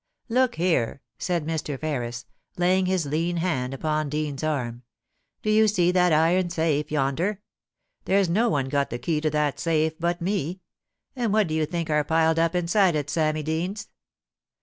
[0.15, 1.79] * Look here !* said Mr.
[1.79, 2.25] Ferris,
[2.57, 4.81] laying his lean hand upon Dean's arm.
[5.11, 7.39] * Do you see that iron safe yonder?
[8.05, 10.61] There's no one got the key to that safe but me;
[11.15, 13.89] and what do you think are piled up inside it, Sammy Deans